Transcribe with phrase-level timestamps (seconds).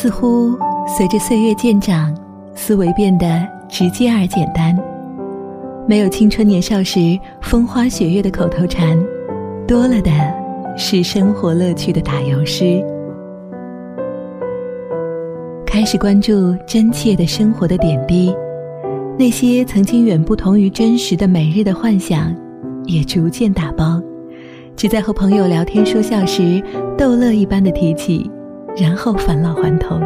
[0.00, 0.56] 似乎
[0.86, 2.16] 随着岁月渐长，
[2.54, 4.78] 思维变得直接而简单，
[5.88, 8.96] 没有青春年少时风花雪月的口头禅，
[9.66, 10.12] 多了的
[10.76, 12.80] 是生活乐趣的打油诗。
[15.66, 18.32] 开始关注真切的生活的点滴，
[19.18, 22.32] 那些曾经远不同于真实的每日的幻想，
[22.84, 24.00] 也逐渐打包，
[24.76, 26.62] 只在和朋友聊天说笑时
[26.96, 28.30] 逗乐一般的提起。
[28.76, 30.00] 然后返老还童。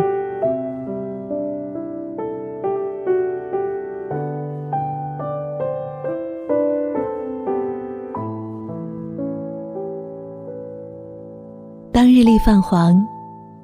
[11.93, 12.95] 当日历泛黄，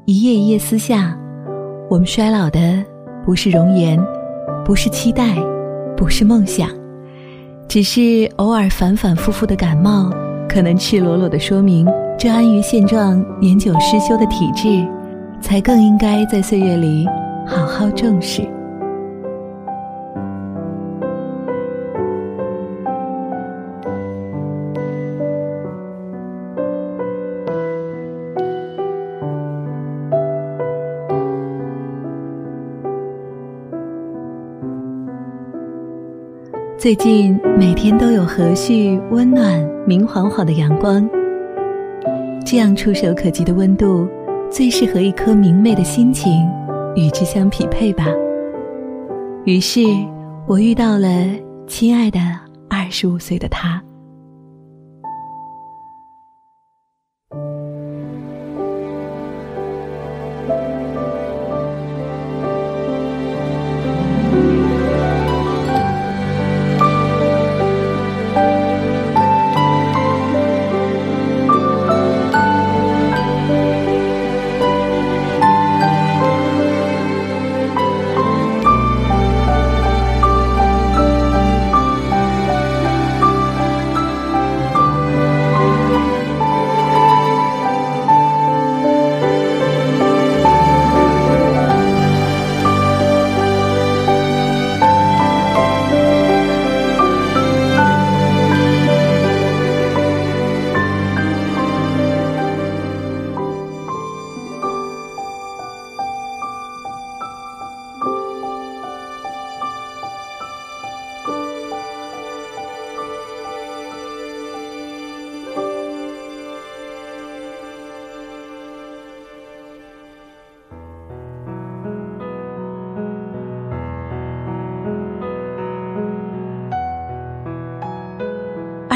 [0.04, 1.18] 一页一页撕下，
[1.88, 2.84] 我们衰老的
[3.24, 3.98] 不是容颜，
[4.64, 5.34] 不是期待，
[5.96, 6.68] 不是梦想，
[7.66, 10.10] 只是偶尔反反复复的感冒，
[10.48, 14.86] 可能赤裸裸的说明这安于现状、年久失修的体质。
[15.40, 17.06] 才更应该在岁月里
[17.46, 18.42] 好好重视。
[36.76, 41.08] 最近每天都有和煦、温暖、明晃晃的阳光，
[42.46, 44.08] 这样触手可及的温度。
[44.50, 46.48] 最适合一颗明媚的心情，
[46.96, 48.06] 与之相匹配吧。
[49.44, 49.80] 于是，
[50.46, 51.08] 我遇到了
[51.66, 52.18] 亲爱的
[52.68, 53.82] 二十五岁的他。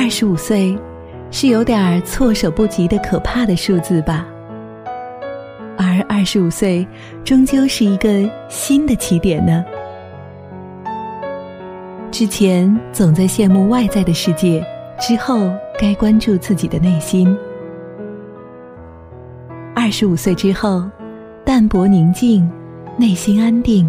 [0.02, 0.76] 二十五岁，
[1.30, 4.26] 是有点措手不及的可怕的数字吧。
[5.78, 6.84] 而二十五岁，
[7.22, 9.64] 终究是一个新的起点呢。
[12.10, 14.60] 之前总在羡慕外在的世界，
[14.98, 15.48] 之后
[15.78, 17.32] 该关注自己的内心。
[19.72, 20.82] 二十五岁之后，
[21.44, 22.50] 淡泊宁静，
[22.96, 23.88] 内心安定，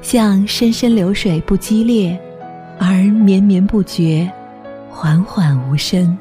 [0.00, 2.18] 像深深流水不激烈，
[2.78, 4.26] 而绵绵不绝。
[4.96, 6.16] 缓缓无声，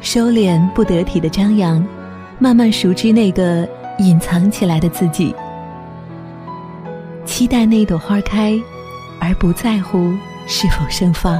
[0.00, 1.86] 收敛不得体的张扬，
[2.38, 3.68] 慢慢熟知那个
[3.98, 5.36] 隐藏起来的自己，
[7.26, 8.58] 期待那朵花开，
[9.20, 10.12] 而不在乎
[10.46, 11.38] 是否盛放。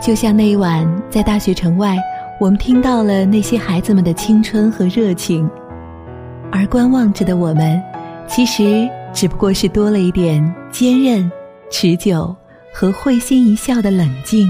[0.00, 1.98] 就像那一晚在大学城外。
[2.38, 5.48] 我们听到了那些孩子们的青春和热情，
[6.52, 7.82] 而观望着的我们，
[8.28, 11.32] 其实只不过是多了一点坚韧、
[11.70, 12.36] 持久
[12.74, 14.46] 和会心一笑的冷静。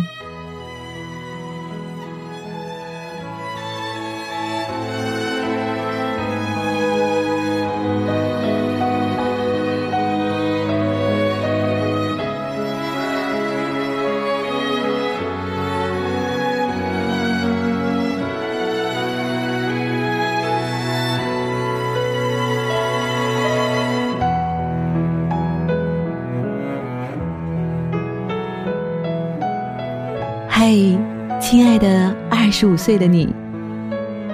[30.58, 30.98] 嘿，
[31.38, 33.28] 亲爱的二十五岁的你，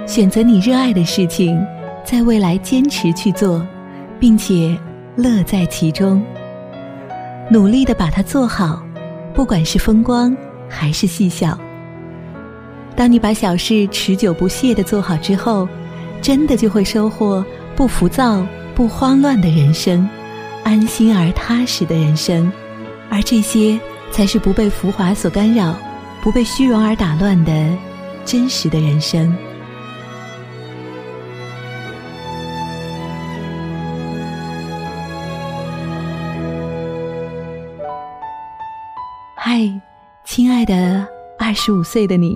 [0.07, 1.61] 选择你热爱的事情，
[2.05, 3.61] 在未来坚持去做，
[4.21, 4.73] 并且
[5.17, 6.23] 乐在其中，
[7.51, 8.81] 努力的把它做好，
[9.33, 10.33] 不管是风光
[10.69, 11.59] 还是细小。
[12.95, 15.67] 当你把小事持久不懈的做好之后，
[16.21, 17.43] 真的就会收获
[17.75, 20.07] 不浮躁、不慌乱的人生，
[20.63, 22.49] 安心而踏实的人生。
[23.09, 23.77] 而这些
[24.09, 25.75] 才是不被浮华所干扰、
[26.23, 27.51] 不被虚荣而打乱的
[28.23, 29.35] 真实的人生。
[39.35, 39.69] 嗨，
[40.23, 41.05] 亲爱的
[41.37, 42.33] 二十五岁的你，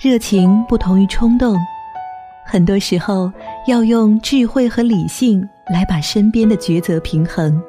[0.00, 1.54] 热情不同于冲动，
[2.46, 3.30] 很多时候
[3.66, 7.62] 要用智慧和理性来把身边的抉择平衡。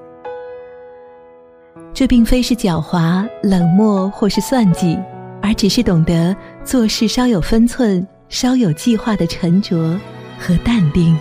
[1.94, 4.98] 这并非是狡猾、冷漠或是算计，
[5.42, 10.00] 而只是懂得做事稍有分寸、稍有计划的沉着
[10.40, 11.16] 和淡定。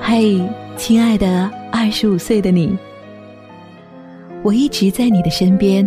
[0.00, 0.40] 嘿，
[0.76, 2.76] 亲爱的二十五岁的你，
[4.42, 5.86] 我一直在你的身边，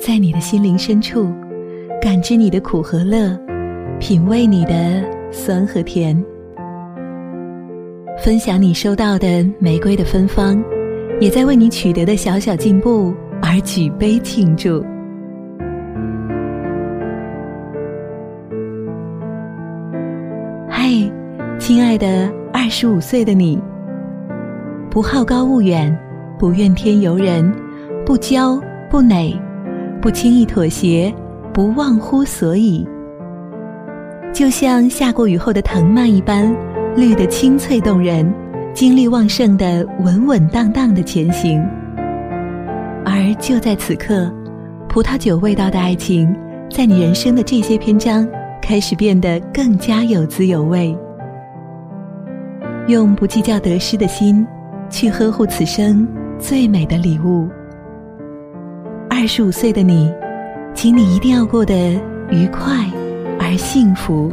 [0.00, 1.32] 在你的心灵深处，
[2.02, 3.38] 感知你的苦和乐，
[4.00, 6.20] 品味你的酸和甜，
[8.28, 10.62] 分享你收到的玫瑰的芬芳，
[11.18, 14.84] 也在为你取得的小小进步而举杯庆祝。
[20.68, 20.90] 嗨，
[21.58, 22.30] 亲爱的。
[22.52, 23.58] 二十五岁的你，
[24.90, 25.98] 不好高骛远，
[26.38, 27.50] 不怨天尤人，
[28.04, 28.60] 不骄
[28.90, 29.34] 不馁，
[30.02, 31.10] 不轻易妥协，
[31.50, 32.86] 不忘乎所以。
[34.34, 36.54] 就像下过雨后的藤蔓一般，
[36.98, 38.28] 绿的清脆动人，
[38.74, 41.64] 精力旺盛的稳稳当当的前行。
[43.04, 44.28] 而就在此刻，
[44.88, 46.34] 葡萄酒味道的爱情，
[46.68, 48.26] 在你人生的这些篇章，
[48.60, 50.98] 开始变得更加有滋有味。
[52.88, 54.44] 用不计较得失的心，
[54.90, 56.04] 去呵护此生
[56.36, 57.48] 最美的礼物。
[59.08, 60.12] 二十五岁的你，
[60.74, 61.92] 请你一定要过得
[62.28, 62.74] 愉快
[63.38, 64.32] 而幸福。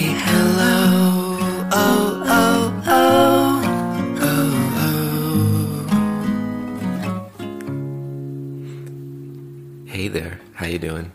[0.00, 2.22] Oh, oh,
[2.86, 3.60] oh,
[9.86, 11.10] hey there, how you doing?